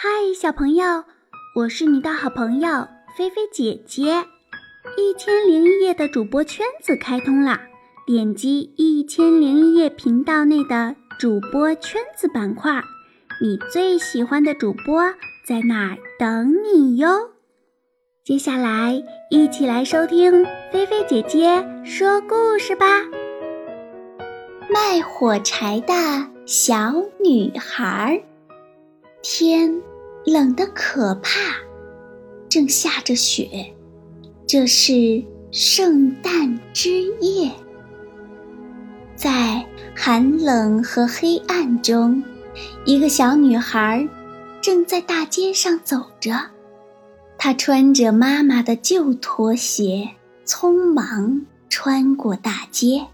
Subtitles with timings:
[0.00, 1.02] 嗨，小朋友，
[1.56, 4.24] 我是你的好朋友菲菲姐姐。
[4.96, 7.60] 一千零一夜的主播圈子开通啦！
[8.06, 12.80] 点击一千零一夜频道内的主播圈子板块，
[13.42, 15.02] 你最喜欢的主播
[15.44, 17.30] 在那儿等你哟。
[18.22, 22.86] 接下来，一起来收听菲菲姐姐说故事吧。
[24.70, 25.92] 卖火柴的
[26.46, 28.22] 小女孩，
[29.22, 29.82] 天。
[30.28, 31.40] 冷得可怕，
[32.48, 33.74] 正下着雪。
[34.46, 37.50] 这是圣诞之夜，
[39.16, 42.22] 在寒冷和黑暗中，
[42.84, 44.08] 一个小女孩
[44.60, 46.32] 正在大街上走着。
[47.36, 50.08] 她穿着妈妈的旧拖鞋，
[50.46, 53.06] 匆忙穿过大街。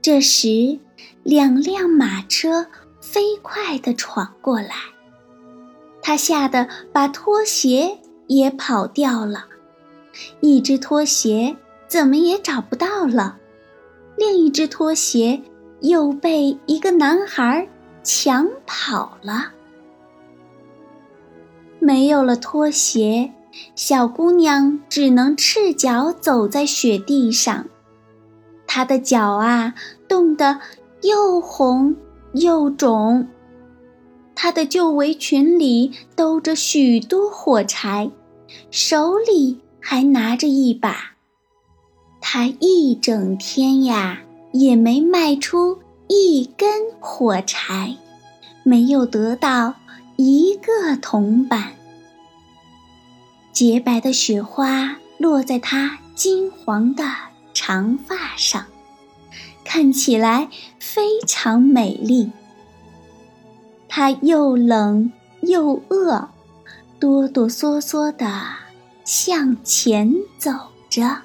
[0.00, 0.78] 这时，
[1.22, 2.66] 两辆马车
[3.00, 4.91] 飞快地闯过来。
[6.02, 9.46] 他吓得把拖鞋也跑掉了，
[10.40, 13.38] 一只拖鞋怎么也找不到了，
[14.16, 15.40] 另一只拖鞋
[15.80, 17.68] 又被一个男孩
[18.02, 19.52] 抢跑了。
[21.78, 23.32] 没有了拖鞋，
[23.74, 27.66] 小姑娘只能赤脚走在雪地上，
[28.66, 29.74] 她的脚啊
[30.08, 30.60] 冻得
[31.02, 31.94] 又红
[32.34, 33.28] 又肿。
[34.34, 38.10] 她的旧围裙里兜着许多火柴，
[38.70, 41.12] 手里还拿着一把。
[42.20, 44.22] 她一整天呀
[44.52, 46.68] 也没卖出一根
[47.00, 47.96] 火柴，
[48.64, 49.74] 没有得到
[50.16, 51.72] 一个铜板。
[53.52, 57.04] 洁白的雪花落在她金黄的
[57.52, 58.66] 长发上，
[59.64, 62.30] 看起来非常美丽。
[63.94, 65.12] 他又冷
[65.42, 66.30] 又饿，
[66.98, 68.26] 哆哆嗦嗦地
[69.04, 70.50] 向前走
[70.88, 71.18] 着。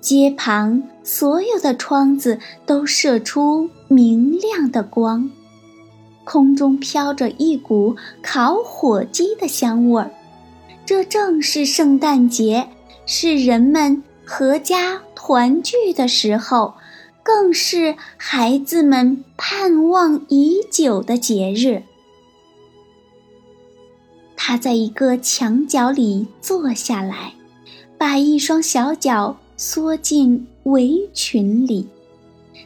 [0.00, 5.28] 街旁所有的窗子都射出明亮的光，
[6.22, 10.12] 空中飘着一股烤火鸡的香味儿。
[10.86, 12.68] 这正是圣诞节，
[13.04, 16.74] 是人们阖家团聚的时候。
[17.22, 21.82] 更是孩子们盼望已久的节日。
[24.36, 27.34] 他在一个墙角里坐下来，
[27.98, 31.88] 把一双小脚缩进围裙里。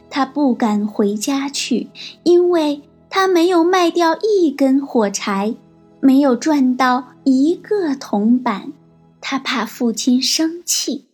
[0.09, 1.89] 他不敢回家去，
[2.23, 5.55] 因为他没有卖掉一根火柴，
[5.99, 8.71] 没有赚到一个铜板。
[9.19, 11.07] 他怕父亲生气。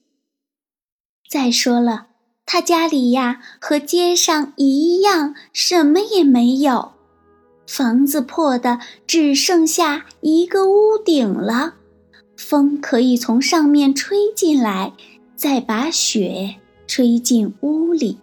[1.30, 2.09] 再说了。
[2.52, 6.94] 他家里呀，和街上一样，什么也没有，
[7.68, 11.76] 房子破的只剩下一个屋顶了，
[12.36, 14.94] 风可以从上面吹进来，
[15.36, 16.56] 再把雪
[16.88, 18.18] 吹进屋里。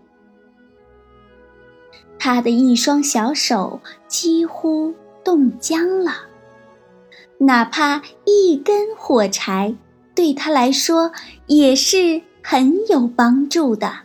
[2.19, 4.93] 他的一双小手几乎
[5.25, 6.11] 冻僵了，
[7.39, 9.77] 哪怕一根火柴，
[10.17, 11.13] 对他来说
[11.47, 14.01] 也是很有帮助的。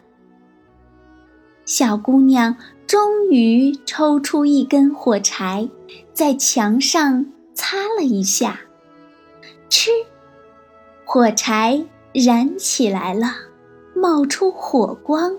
[1.74, 5.70] 小姑娘终于抽出一根火柴，
[6.12, 8.60] 在墙上擦了一下，
[9.70, 9.90] 吃，
[11.06, 13.28] 火柴燃起来了，
[13.96, 15.38] 冒出火光。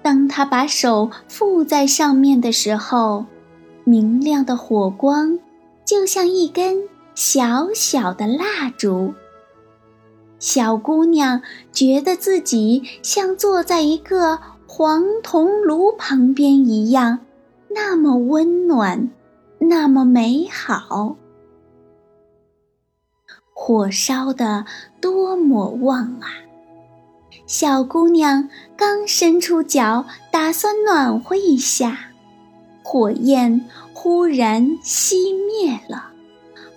[0.00, 3.26] 当她把手附在上面的时候，
[3.82, 5.40] 明亮的火光
[5.84, 9.12] 就像一根小小的蜡烛。
[10.38, 11.40] 小姑娘
[11.72, 14.40] 觉得自己像坐在一个
[14.74, 17.18] 黄铜炉旁边一样，
[17.68, 19.10] 那么温暖，
[19.58, 21.14] 那么美好。
[23.52, 24.64] 火烧的
[24.98, 26.28] 多么旺啊！
[27.46, 31.98] 小姑娘刚伸出脚，打算暖和一下，
[32.82, 36.12] 火焰忽然熄灭了，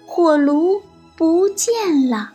[0.06, 0.82] 火炉
[1.16, 2.34] 不见了。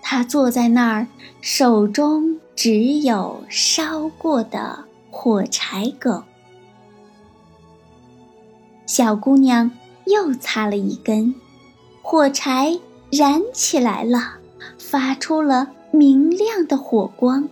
[0.00, 1.08] 她坐在那儿，
[1.40, 6.22] 手中只有烧过的火柴梗。
[8.84, 9.70] 小姑娘
[10.04, 11.34] 又擦了一根，
[12.02, 12.78] 火柴
[13.10, 14.34] 燃起来了，
[14.78, 17.48] 发出了明亮的火光。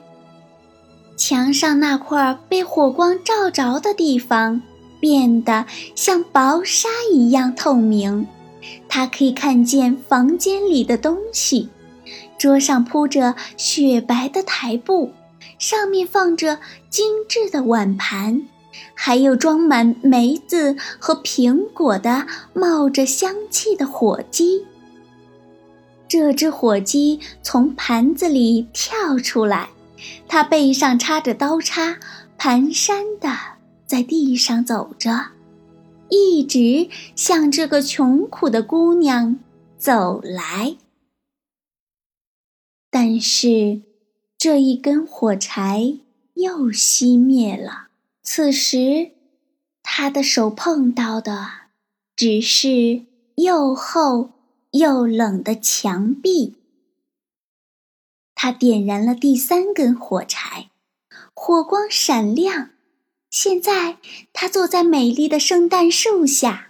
[1.16, 4.60] 墙上那块被火光照着的地方
[5.00, 5.64] 变得
[5.94, 8.28] 像薄纱一样透明，
[8.90, 11.70] 她可以看见房间里的东西。
[12.38, 15.12] 桌上铺着雪白的台布，
[15.58, 16.58] 上面放着
[16.88, 18.42] 精致的碗盘，
[18.94, 24.64] 还有装满梅子和苹果的冒着香气的火鸡。
[26.06, 29.68] 这只火鸡从盘子里跳出来，
[30.26, 31.98] 它背上插着刀叉，
[32.38, 33.30] 蹒跚的
[33.84, 35.26] 在地上走着，
[36.08, 39.38] 一直向这个穷苦的姑娘
[39.76, 40.76] 走来。
[42.90, 43.82] 但是，
[44.36, 45.98] 这一根火柴
[46.34, 47.88] 又熄灭了。
[48.22, 49.12] 此时，
[49.82, 51.48] 他的手碰到的
[52.16, 53.06] 只是
[53.36, 54.30] 又厚。
[54.72, 56.56] 又冷的墙壁。
[58.34, 60.68] 他点燃了第三根火柴，
[61.32, 62.72] 火光闪亮。
[63.30, 63.96] 现在
[64.34, 66.67] 他坐在美丽的圣诞树下，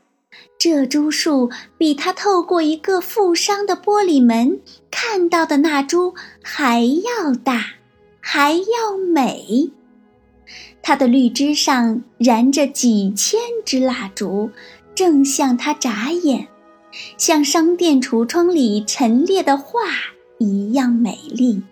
[0.58, 4.60] 这株树比他透过一个富商的玻璃门
[4.90, 7.74] 看到的那株还要大，
[8.20, 9.70] 还要美。
[10.82, 14.50] 它的绿枝上燃着几千支蜡烛，
[14.96, 16.48] 正向他眨眼。
[17.16, 19.82] 像商店橱窗里陈列的画
[20.38, 21.62] 一样美丽。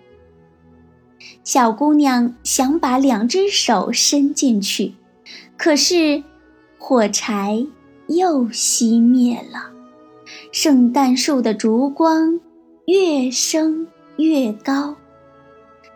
[1.42, 4.94] 小姑娘想把两只手伸进去，
[5.56, 6.22] 可是
[6.78, 7.66] 火柴
[8.08, 9.70] 又熄灭了。
[10.52, 12.40] 圣诞树的烛光
[12.86, 13.86] 越升
[14.16, 14.96] 越高，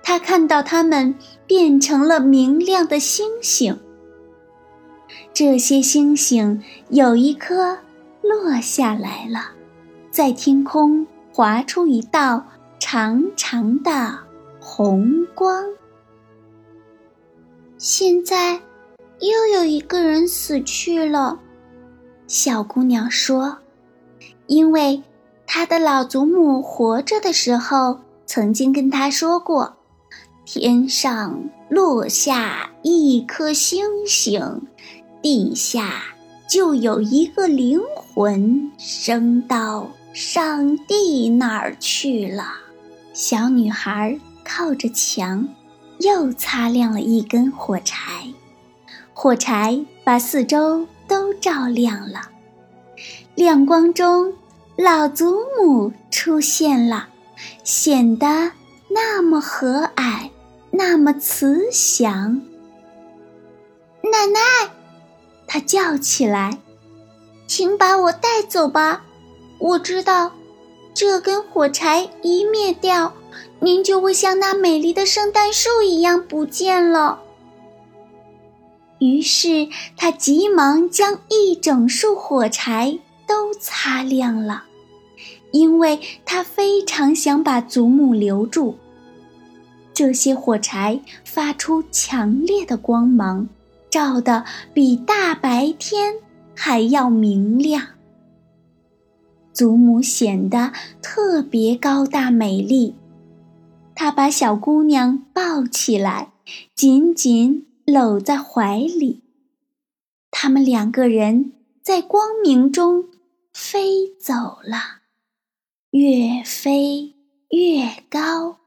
[0.03, 1.15] 他看到它们
[1.47, 3.79] 变成了明亮的星星。
[5.33, 7.79] 这些星星有一颗。
[8.23, 9.53] 落下来了，
[10.11, 12.45] 在天空划出一道
[12.79, 14.19] 长长的
[14.61, 15.65] 红光。
[17.79, 18.61] 现在
[19.21, 21.41] 又有一个人死去了，
[22.31, 23.59] 小姑娘说
[24.47, 25.03] ：“因为
[25.49, 29.79] 她的老祖母活着的时候，曾经跟她说过，
[30.45, 34.63] 天上落下一颗星星，
[35.21, 36.05] 地下。”
[36.49, 42.45] 就有一个灵魂升到上帝那儿去了。
[43.13, 45.49] 小女孩靠着墙，
[46.01, 48.33] 又擦亮了一根火柴，
[49.15, 52.31] 火柴把四周都照亮了。
[53.35, 54.33] 亮光中，
[54.77, 57.09] 老祖母出现了，
[57.65, 58.53] 显得
[58.89, 60.31] 那么和蔼，
[60.71, 62.41] 那么慈祥。
[64.05, 64.41] 奶奶。
[65.49, 66.59] 他叫起来
[67.49, 69.03] ：“请把我带走吧！
[69.59, 70.31] 我知道，
[70.95, 73.15] 这根火柴一灭掉，
[73.59, 77.21] 您就会像那美丽的圣诞树一样不见了。”
[79.01, 84.65] 于是他急忙将一整束火柴都擦亮了，
[85.51, 88.77] 因为他非常想把祖母留住。
[89.93, 93.49] 这些火柴发出强烈的光芒。
[93.91, 96.15] 照得比大白天
[96.55, 97.89] 还要明亮。
[99.53, 102.95] 祖母显得特别高大美丽，
[103.97, 106.31] 她把小姑娘抱起来，
[106.73, 109.23] 紧紧搂在怀里。
[110.31, 111.53] 他们两个人
[111.83, 113.07] 在光明中
[113.53, 115.01] 飞走了，
[115.91, 117.15] 越飞
[117.51, 118.59] 越高，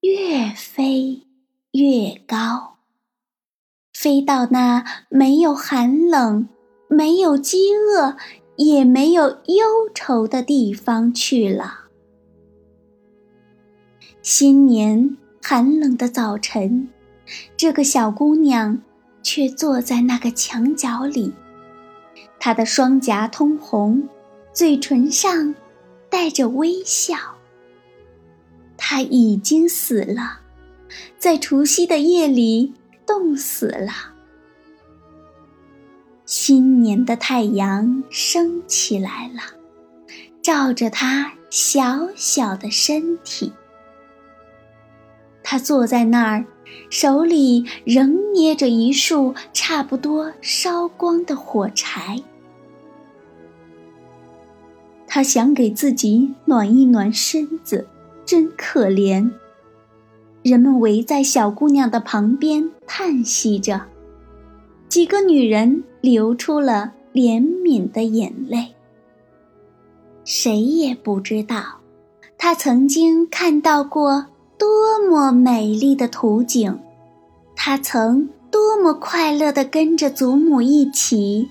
[0.00, 1.22] 越飞
[1.72, 2.78] 越高。
[3.92, 6.48] 飞到那没有寒冷、
[6.88, 8.16] 没有饥饿、
[8.56, 11.84] 也没有忧愁的地方去了。
[14.20, 16.88] 新年寒冷的早晨，
[17.56, 18.80] 这个小姑娘
[19.22, 21.32] 却坐在那个墙角里，
[22.38, 24.08] 她的双颊通红，
[24.52, 25.54] 嘴唇上
[26.08, 27.16] 带着微笑。
[28.76, 30.40] 她已经死了，
[31.18, 32.74] 在除夕的夜里。
[33.06, 34.14] 冻死了。
[36.24, 39.42] 新年的太阳升起来了，
[40.40, 43.52] 照着她小小的身体。
[45.42, 46.46] 他坐在那儿，
[46.90, 52.22] 手里仍捏着一束差不多烧光的火柴。
[55.06, 57.86] 他想给自己暖一暖身子，
[58.24, 59.30] 真可怜。
[60.42, 63.82] 人们围在小姑娘的旁边，叹息着。
[64.88, 68.74] 几个女人流出了怜悯的眼泪。
[70.24, 71.80] 谁也不知道，
[72.36, 74.26] 她曾经看到过
[74.64, 76.78] 多么美丽的图景，
[77.54, 81.50] 她曾多么快乐地跟着祖母一起，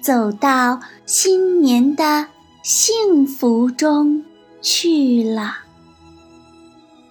[0.00, 2.28] 走到新年的
[2.62, 4.24] 幸福中
[4.60, 5.56] 去了。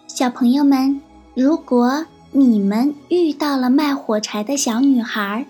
[0.07, 1.01] 小朋友们。
[1.33, 5.45] 如果你们遇到了卖火柴的小女孩，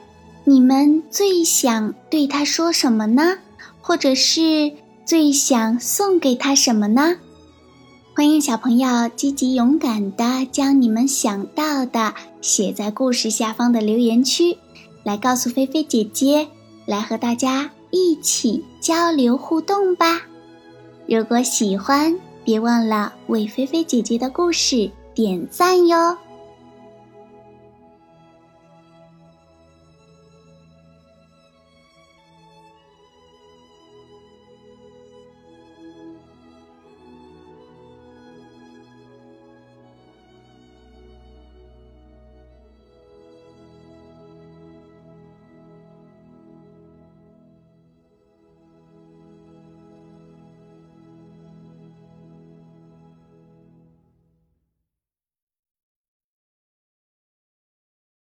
[0.46, 3.38] 你们最想对她说什么呢？
[3.81, 7.17] 或者是最想送给她什么呢？
[8.22, 14.56] 欢迎小朋友积极勇敢的将你们想到的写在故事下方的留言区，
[15.01, 16.48] 来告诉菲菲姐姐，
[16.86, 20.22] 来和大家一起交流互动吧。
[21.08, 26.16] 如果喜欢，别忘了为菲菲姐姐的故事点赞哟。